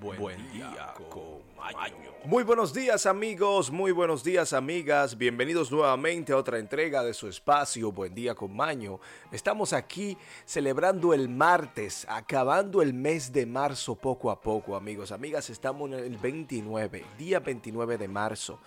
[0.00, 2.12] Buen, día con Maño.
[2.24, 7.28] Muy buenos días amigos, muy buenos días amigas, bienvenidos nuevamente a otra entrega de su
[7.28, 9.00] espacio Buen día con Maño.
[9.32, 15.48] Estamos aquí celebrando el martes, acabando el mes de marzo poco a poco amigos, amigas,
[15.48, 18.58] estamos en el 29, día 29 de marzo.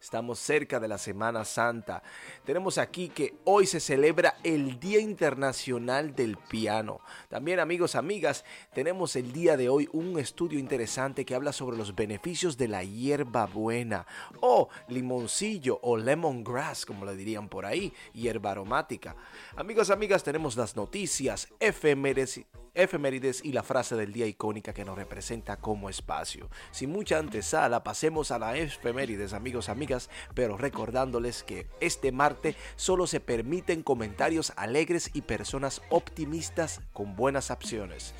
[0.00, 2.04] Estamos cerca de la Semana Santa.
[2.44, 7.00] Tenemos aquí que hoy se celebra el Día Internacional del Piano.
[7.28, 11.96] También amigos, amigas, tenemos el día de hoy un estudio interesante que habla sobre los
[11.96, 14.06] beneficios de la hierba buena
[14.40, 19.16] o limoncillo o lemongrass, como le dirían por ahí, hierba aromática.
[19.56, 22.46] Amigos, amigas, tenemos las noticias, efemérides
[22.78, 26.48] efemérides y la frase del día icónica que nos representa como espacio.
[26.70, 29.87] Sin mucha antesala, pasemos a la efemérides, amigos, amigas,
[30.34, 37.50] pero recordándoles que este martes solo se permiten comentarios alegres y personas optimistas con buenas
[37.50, 38.14] opciones.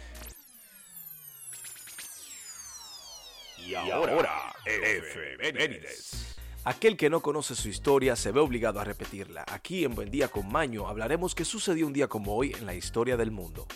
[3.58, 6.36] Y ahora, efemérides.
[6.64, 9.44] Aquel que no conoce su historia se ve obligado a repetirla.
[9.46, 12.74] Aquí en Buen Día con Maño hablaremos que sucedió un día como hoy en la
[12.74, 13.66] historia del mundo.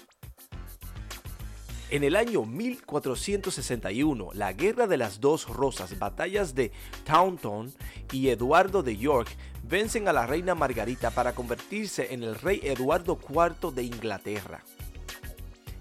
[1.93, 6.73] En el año 1461, la Guerra de las Dos Rosas, batallas de
[7.05, 7.71] Taunton
[8.11, 9.29] y Eduardo de York,
[9.63, 14.63] vencen a la reina Margarita para convertirse en el rey Eduardo IV de Inglaterra.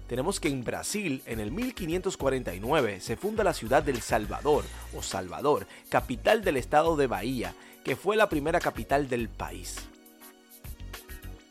[0.06, 5.66] Tenemos que en Brasil, en el 1549, se funda la ciudad del Salvador, o Salvador,
[5.88, 9.88] capital del estado de Bahía, que fue la primera capital del país.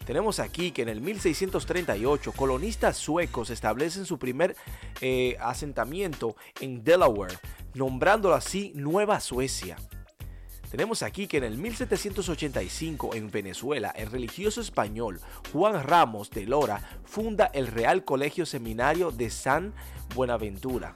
[0.05, 4.55] Tenemos aquí que en el 1638 colonistas suecos establecen su primer
[4.99, 7.37] eh, asentamiento en Delaware,
[7.75, 9.77] nombrándolo así Nueva Suecia.
[10.71, 15.19] Tenemos aquí que en el 1785 en Venezuela el religioso español
[15.51, 19.73] Juan Ramos de Lora funda el Real Colegio Seminario de San
[20.15, 20.95] Buenaventura.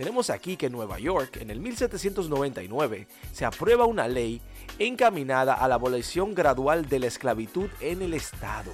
[0.00, 4.40] Tenemos aquí que en Nueva York, en el 1799, se aprueba una ley
[4.78, 8.72] encaminada a la abolición gradual de la esclavitud en el Estado.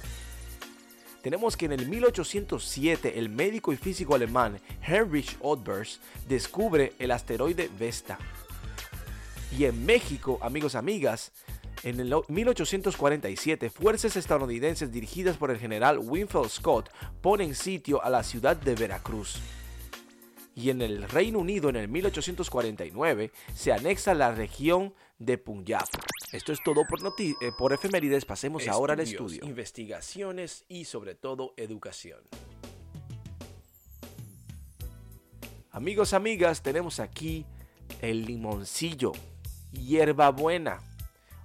[1.21, 5.99] Tenemos que en el 1807 el médico y físico alemán Heinrich Ottbers
[6.29, 8.17] descubre el asteroide Vesta.
[9.51, 11.33] Y en México, amigos amigas,
[11.83, 16.89] en el 1847, fuerzas estadounidenses dirigidas por el general Winfield Scott
[17.19, 19.41] ponen sitio a la ciudad de Veracruz
[20.57, 25.85] y en el Reino Unido en el 1849 se anexa la región de Punjab.
[26.31, 29.45] Esto es todo por, eh, por efemérides, pasemos Estudios, ahora al estudio.
[29.45, 32.21] Investigaciones y sobre todo educación.
[35.69, 37.45] Amigos, amigas, tenemos aquí
[38.01, 39.11] el limoncillo,
[39.71, 40.79] hierbabuena,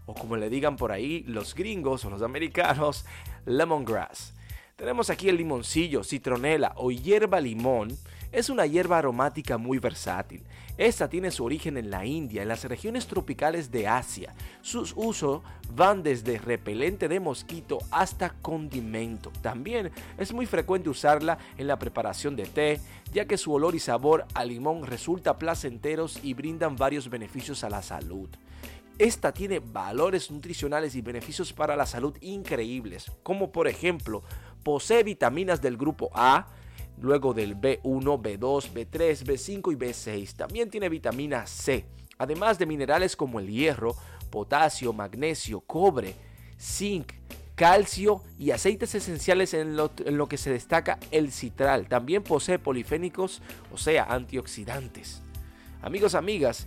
[0.07, 3.05] o como le digan por ahí los gringos o los americanos,
[3.45, 4.33] lemongrass.
[4.77, 7.97] Tenemos aquí el limoncillo, citronela o hierba limón.
[8.33, 10.43] Es una hierba aromática muy versátil.
[10.79, 14.35] Esta tiene su origen en la India, en las regiones tropicales de Asia.
[14.63, 15.43] Sus usos
[15.75, 19.31] van desde repelente de mosquito hasta condimento.
[19.43, 22.81] También es muy frecuente usarla en la preparación de té,
[23.13, 27.69] ya que su olor y sabor a limón resulta placenteros y brindan varios beneficios a
[27.69, 28.31] la salud.
[28.99, 34.23] Esta tiene valores nutricionales y beneficios para la salud increíbles, como por ejemplo,
[34.63, 36.47] posee vitaminas del grupo A,
[37.01, 40.35] luego del B1, B2, B3, B5 y B6.
[40.37, 41.85] También tiene vitamina C,
[42.19, 43.97] además de minerales como el hierro,
[44.31, 46.15] potasio, magnesio, cobre,
[46.59, 47.13] zinc,
[47.55, 51.89] calcio y aceites esenciales en lo, que se destaca el citral.
[51.89, 53.43] También posee polifénicos,
[53.73, 55.23] o sea, antioxidantes.
[55.83, 56.67] Amigos, amigas,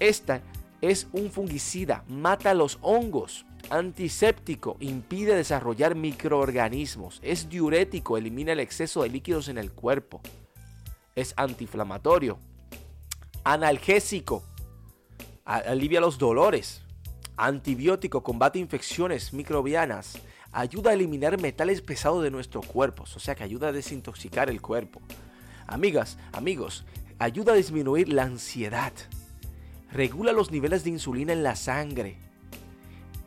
[0.00, 0.42] esta
[0.80, 9.02] es un fungicida, mata los hongos, antiséptico, impide desarrollar microorganismos, es diurético, elimina el exceso
[9.02, 10.20] de líquidos en el cuerpo,
[11.14, 12.38] es antiinflamatorio,
[13.44, 14.42] analgésico,
[15.44, 16.82] alivia los dolores,
[17.36, 20.18] antibiótico, combate infecciones microbianas,
[20.52, 24.62] ayuda a eliminar metales pesados de nuestro cuerpo, o sea que ayuda a desintoxicar el
[24.62, 25.00] cuerpo.
[25.66, 26.84] Amigas, amigos,
[27.18, 28.92] ayuda a disminuir la ansiedad,
[29.90, 32.23] regula los niveles de insulina en la sangre,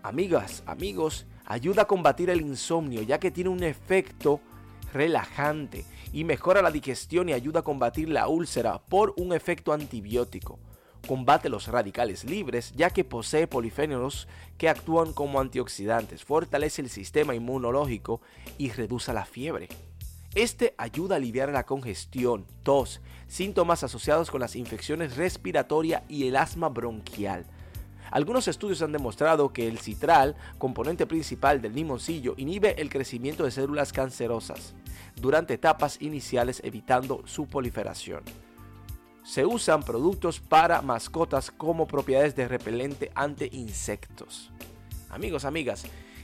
[0.04, 4.40] Amigas, amigos, ayuda a combatir el insomnio ya que tiene un efecto
[4.94, 10.60] relajante y mejora la digestión y ayuda a combatir la úlcera por un efecto antibiótico.
[11.08, 14.28] Combate los radicales libres ya que posee polifenolos
[14.58, 18.22] que actúan como antioxidantes, fortalece el sistema inmunológico
[18.58, 19.68] y reduce la fiebre.
[20.36, 26.36] Este ayuda a aliviar la congestión, tos, síntomas asociados con las infecciones respiratorias y el
[26.36, 27.48] asma bronquial
[28.12, 33.51] Algunos estudios han demostrado que el citral, componente principal del limoncillo, inhibe el crecimiento de
[33.51, 34.74] células cancerosas
[35.15, 38.24] durante etapas iniciales evitando su proliferación.
[39.24, 44.51] Se usan productos para mascotas como propiedades de repelente ante insectos.
[45.10, 45.83] Amigos, amigas,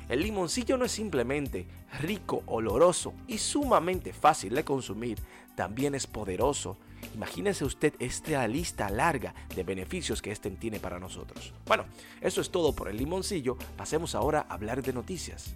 [0.09, 1.65] el limoncillo no es simplemente
[2.01, 5.17] rico, oloroso y sumamente fácil de consumir,
[5.55, 6.77] también es poderoso.
[7.15, 11.53] Imagínese usted esta lista larga de beneficios que este tiene para nosotros.
[11.65, 11.85] Bueno,
[12.21, 13.57] eso es todo por el limoncillo.
[13.77, 15.55] Pasemos ahora a hablar de noticias.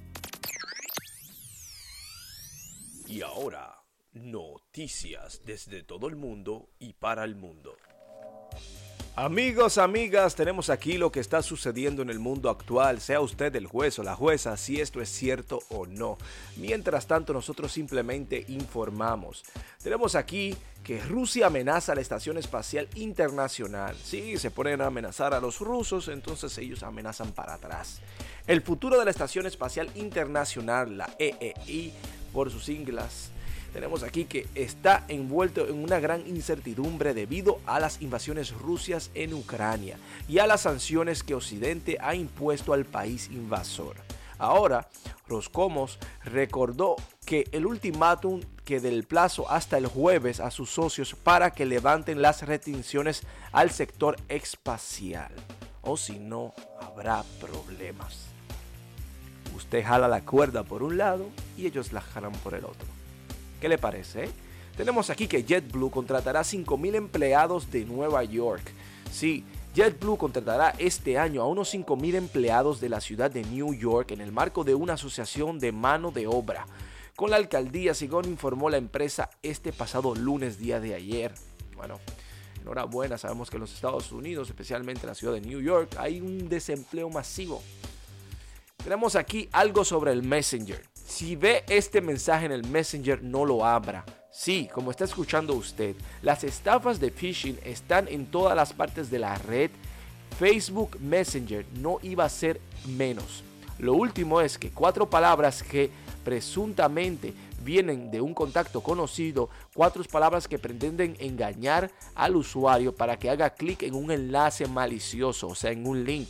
[3.07, 3.83] Y ahora,
[4.13, 7.77] noticias desde todo el mundo y para el mundo.
[9.19, 13.66] Amigos, amigas, tenemos aquí lo que está sucediendo en el mundo actual, sea usted el
[13.66, 16.19] juez o la jueza, si esto es cierto o no.
[16.56, 19.44] Mientras tanto, nosotros simplemente informamos.
[19.81, 23.96] Tenemos aquí que Rusia amenaza a la Estación Espacial Internacional.
[24.04, 28.02] Sí, se ponen a amenazar a los rusos, entonces ellos amenazan para atrás.
[28.46, 31.92] El futuro de la Estación Espacial Internacional, la EEI,
[32.31, 33.31] por sus siglas,
[33.77, 39.35] tenemos aquí que está envuelto en una gran incertidumbre debido a las invasiones rusias en
[39.35, 43.97] Ucrania y a las sanciones que Occidente ha impuesto al país invasor.
[44.39, 44.89] Ahora,
[45.27, 51.51] Roscomos recordó que el ultimátum que del plazo hasta el jueves a sus socios para
[51.51, 53.21] que levanten las restricciones
[53.51, 55.31] al sector espacial.
[55.83, 58.25] O si no, habrá problemas.
[59.56, 62.96] Usted jala la cuerda por un lado y ellos la jalan por el otro.
[63.59, 64.30] ¿Qué le parece?
[64.75, 68.71] Tenemos aquí que JetBlue contratará 5.000 empleados de Nueva York.
[69.12, 69.44] Sí,
[69.74, 74.21] JetBlue contratará este año a unos 5.000 empleados de la ciudad de New York en
[74.21, 76.68] el marco de una asociación de mano de obra.
[77.15, 81.33] Con la alcaldía, según informó la empresa este pasado lunes día de ayer.
[81.75, 82.00] Bueno,
[82.62, 86.21] enhorabuena, sabemos que en los Estados Unidos, especialmente en la ciudad de New York, hay
[86.21, 87.63] un desempleo masivo.
[88.83, 90.83] Tenemos aquí algo sobre el Messenger.
[91.07, 94.04] Si ve este mensaje en el Messenger, no lo abra.
[94.30, 99.18] Sí, como está escuchando usted, las estafas de phishing están en todas las partes de
[99.18, 99.71] la red.
[100.38, 103.42] Facebook Messenger no iba a ser menos.
[103.80, 105.89] Lo último es que cuatro palabras que
[106.25, 107.33] presuntamente
[107.63, 113.51] vienen de un contacto conocido, cuatro palabras que pretenden engañar al usuario para que haga
[113.51, 116.30] clic en un enlace malicioso, o sea, en un link.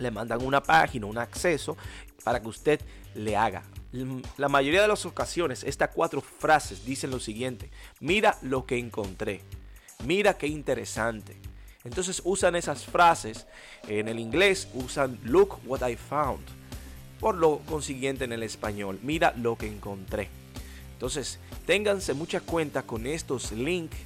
[0.00, 1.76] Le mandan una página, un acceso
[2.24, 2.80] para que usted
[3.14, 3.62] le haga
[4.36, 7.70] la mayoría de las ocasiones, estas cuatro frases dicen lo siguiente,
[8.00, 9.40] mira lo que encontré,
[10.04, 11.36] mira qué interesante.
[11.84, 13.46] Entonces usan esas frases,
[13.86, 16.44] en el inglés usan look what I found,
[17.20, 20.28] por lo consiguiente en el español, mira lo que encontré.
[20.94, 23.96] Entonces, ténganse mucha cuenta con estos links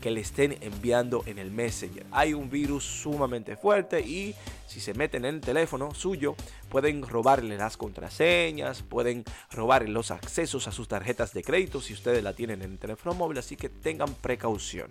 [0.00, 2.06] que le estén enviando en el Messenger.
[2.10, 4.34] Hay un virus sumamente fuerte y
[4.66, 6.34] si se meten en el teléfono suyo,
[6.68, 12.22] pueden robarle las contraseñas, pueden robarle los accesos a sus tarjetas de crédito si ustedes
[12.22, 14.88] la tienen en el teléfono móvil, así que tengan precaución.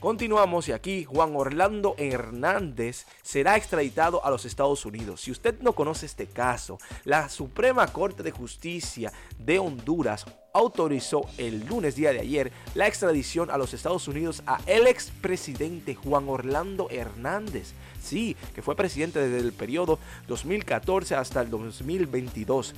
[0.00, 5.20] Continuamos y aquí Juan Orlando Hernández será extraditado a los Estados Unidos.
[5.20, 11.66] Si usted no conoce este caso, la Suprema Corte de Justicia de Honduras autorizó el
[11.66, 16.88] lunes día de ayer la extradición a los Estados Unidos a el expresidente Juan Orlando
[16.90, 17.72] Hernández.
[18.02, 22.74] Sí, que fue presidente desde el periodo 2014 hasta el 2022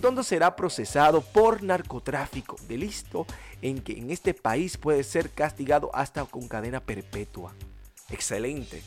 [0.00, 3.26] donde será procesado por narcotráfico, de listo
[3.60, 7.54] en que en este país puede ser castigado hasta con cadena perpetua.
[8.10, 8.82] Excelente.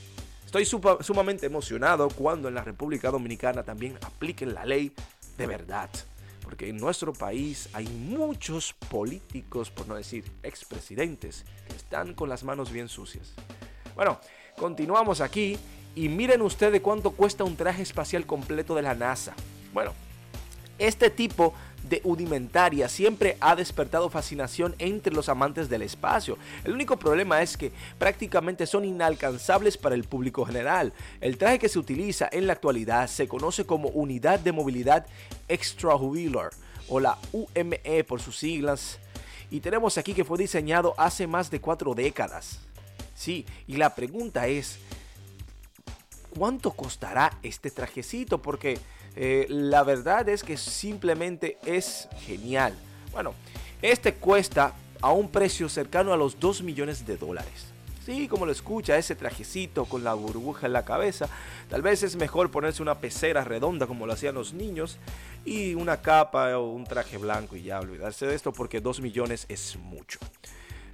[0.46, 4.92] Estoy sumamente emocionado cuando en la República Dominicana también apliquen la ley
[5.38, 5.90] de verdad.
[6.54, 12.44] Porque en nuestro país hay muchos políticos, por no decir expresidentes, que están con las
[12.44, 13.34] manos bien sucias.
[13.96, 14.20] Bueno,
[14.56, 15.58] continuamos aquí
[15.96, 19.34] y miren ustedes cuánto cuesta un traje espacial completo de la NASA.
[19.74, 19.94] Bueno,
[20.78, 26.38] este tipo de udimentaria siempre ha despertado fascinación entre los amantes del espacio.
[26.63, 30.94] El único problema es que prácticamente son inalcanzables para el público general.
[31.22, 35.06] El traje que se utiliza en la actualidad se conoce como Unidad de Movilidad
[35.48, 36.52] Extravehicular
[36.88, 39.00] o la UME por sus siglas.
[39.52, 42.60] Y tenemos aquí que fue diseñado hace más de cuatro décadas.
[43.16, 44.80] Sí, y la pregunta es,
[46.38, 48.42] ¿cuánto costará este trajecito?
[48.42, 48.80] Porque
[49.15, 52.74] eh, la verdad es que simplemente es genial.
[53.12, 53.34] Bueno,
[53.82, 57.74] este cuesta a un precio cercano a los 2 millones de dólares.
[58.05, 61.29] Sí, como lo escucha, ese trajecito con la burbuja en la cabeza.
[61.70, 64.98] Tal vez es mejor ponerse una pecera redonda como lo hacían los niños
[65.46, 69.46] y una capa o un traje blanco y ya olvidarse de esto porque 2 millones
[69.48, 70.20] es mucho.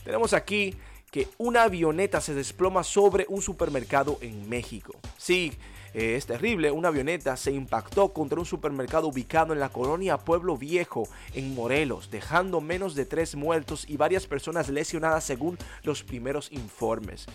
[0.03, 0.75] Tenemos aquí
[1.11, 4.99] que una avioneta se desploma sobre un supermercado en México.
[5.17, 5.53] Sí,
[5.93, 10.55] eh, es terrible, una avioneta se impactó contra un supermercado ubicado en la colonia Pueblo
[10.55, 16.51] Viejo, en Morelos, dejando menos de tres muertos y varias personas lesionadas según los primeros
[16.51, 17.25] informes.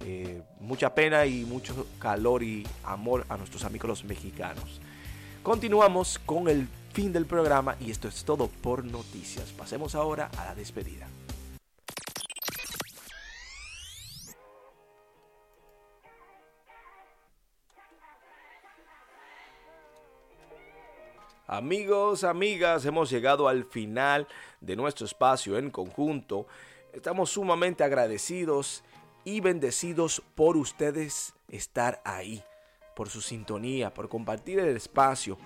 [0.00, 4.80] Eh, mucha pena y mucho calor y amor a nuestros amigos los mexicanos.
[5.42, 9.50] Continuamos con el fin del programa y esto es todo por noticias.
[9.50, 11.06] Pasemos ahora a la despedida.
[21.56, 24.26] Amigos, amigas, hemos llegado al final
[24.60, 26.48] de nuestro espacio en conjunto.
[26.92, 28.82] Estamos sumamente agradecidos
[29.24, 32.42] y bendecidos por ustedes estar ahí,
[32.96, 35.38] por su sintonía, por compartir el espacio,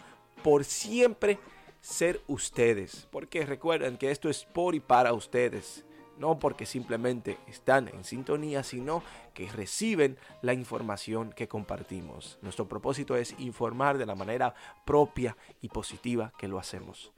[0.42, 1.38] por siempre
[1.82, 3.06] ser ustedes.
[3.10, 5.84] Porque recuerden que esto es por y para ustedes
[6.18, 9.02] no porque simplemente están en sintonía, sino
[9.34, 12.38] que reciben la información que compartimos.
[12.42, 17.12] Nuestro propósito es informar de la manera propia y positiva que lo hacemos.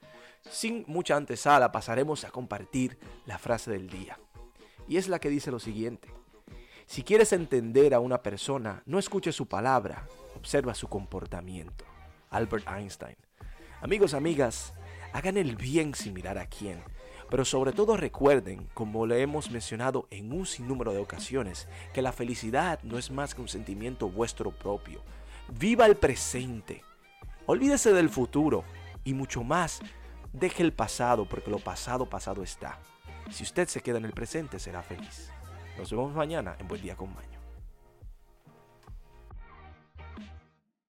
[0.49, 4.19] Sin mucha antesala pasaremos a compartir la frase del día.
[4.89, 6.09] Y es la que dice lo siguiente.
[6.87, 11.85] Si quieres entender a una persona, no escuche su palabra, observa su comportamiento.
[12.31, 13.17] Albert Einstein.
[13.81, 14.75] Amigos, amigas,
[15.13, 16.83] hagan el bien sin mirar a quién
[17.31, 22.13] pero sobre todo recuerden, como le hemos mencionado en un sinnúmero de ocasiones, que la
[22.13, 25.01] felicidad no es más que un sentimiento vuestro propio.
[25.59, 26.83] Viva el presente.
[27.47, 28.65] Olvídese del futuro
[29.05, 29.81] y mucho más,
[30.33, 32.79] deje el pasado porque lo pasado pasado está.
[33.31, 35.31] Si usted se queda en el presente será feliz.
[35.79, 37.40] Nos vemos mañana en Buen Día con Maño.